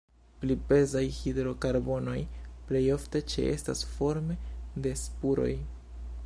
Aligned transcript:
Pli 0.43 0.55
pezaj 0.69 1.03
hidrokarbonoj 1.17 2.15
plej 2.71 2.81
ofte 2.95 3.21
ĉeestas 3.35 3.85
forme 3.93 4.39
de 4.87 4.97
spuroj. 5.05 5.53